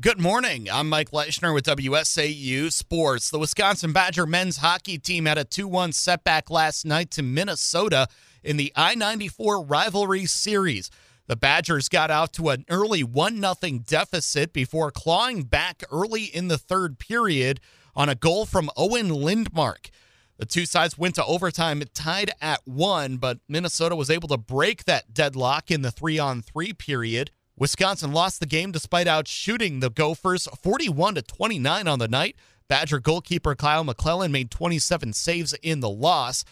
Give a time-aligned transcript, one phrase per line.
[0.00, 0.68] Good morning.
[0.70, 3.30] I'm Mike Leishner with WSAU Sports.
[3.30, 8.06] The Wisconsin Badger men's hockey team had a 2 1 setback last night to Minnesota
[8.44, 10.88] in the I 94 rivalry series.
[11.26, 16.46] The Badgers got out to an early 1 0 deficit before clawing back early in
[16.46, 17.58] the third period
[17.96, 19.90] on a goal from Owen Lindmark.
[20.36, 24.84] The two sides went to overtime tied at one, but Minnesota was able to break
[24.84, 27.32] that deadlock in the three on three period.
[27.58, 32.36] Wisconsin lost the game despite outshooting the Gophers 41 to 29 on the night.
[32.68, 36.44] Badger goalkeeper Kyle McClellan made 27 saves in the loss.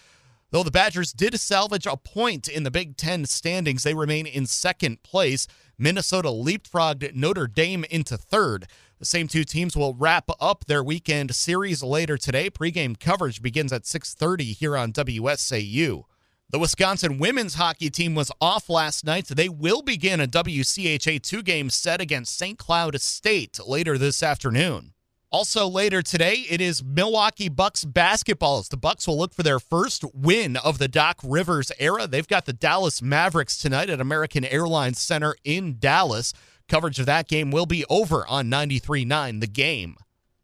[0.50, 4.46] Though the Badgers did salvage a point in the Big Ten standings, they remain in
[4.46, 5.46] second place.
[5.78, 8.66] Minnesota leapfrogged Notre Dame into third.
[8.98, 12.50] The same two teams will wrap up their weekend series later today.
[12.50, 16.04] Pre-game coverage begins at 6:30 here on WSAU.
[16.48, 19.26] The Wisconsin women's hockey team was off last night.
[19.26, 22.56] They will begin a WCHA two game set against St.
[22.56, 24.92] Cloud State later this afternoon.
[25.32, 28.58] Also later today, it is Milwaukee Bucks basketball.
[28.58, 32.06] As the Bucks will look for their first win of the Doc Rivers era.
[32.06, 36.32] They've got the Dallas Mavericks tonight at American Airlines Center in Dallas.
[36.68, 39.96] Coverage of that game will be over on 93.9 The Game.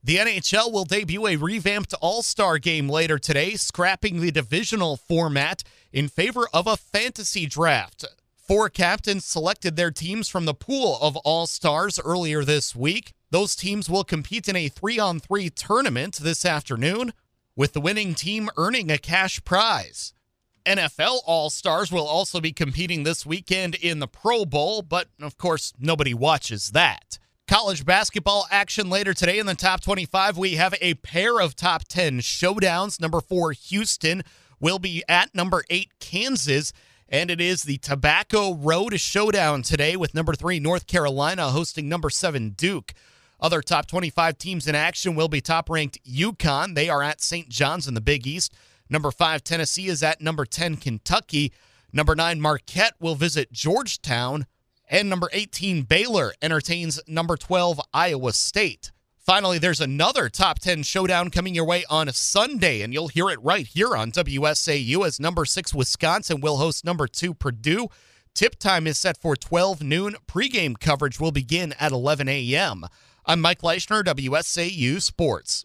[0.04, 5.62] The NHL will debut a revamped All Star game later today, scrapping the divisional format
[5.92, 8.04] in favor of a fantasy draft.
[8.34, 13.12] Four captains selected their teams from the pool of All Stars earlier this week.
[13.30, 17.12] Those teams will compete in a three on three tournament this afternoon,
[17.54, 20.14] with the winning team earning a cash prize.
[20.66, 25.38] NFL All Stars will also be competing this weekend in the Pro Bowl, but of
[25.38, 27.20] course, nobody watches that.
[27.48, 30.38] College basketball action later today in the top 25.
[30.38, 33.00] We have a pair of top 10 showdowns.
[33.00, 34.22] Number four, Houston
[34.60, 36.72] will be at number eight, Kansas.
[37.08, 42.08] And it is the Tobacco Road Showdown today with number three, North Carolina, hosting number
[42.08, 42.94] seven, Duke.
[43.40, 46.74] Other top 25 teams in action will be top ranked UConn.
[46.74, 47.48] They are at St.
[47.48, 48.54] John's in the Big East.
[48.88, 51.52] Number five, Tennessee is at number 10, Kentucky.
[51.92, 54.46] Number nine, Marquette will visit Georgetown.
[54.92, 58.92] And number 18, Baylor entertains number 12, Iowa State.
[59.16, 63.42] Finally, there's another top 10 showdown coming your way on Sunday, and you'll hear it
[63.42, 67.88] right here on WSAU as number six, Wisconsin will host number two, Purdue.
[68.34, 70.14] Tip time is set for 12 noon.
[70.28, 72.84] Pregame coverage will begin at 11 a.m.
[73.24, 75.64] I'm Mike Leishner, WSAU Sports.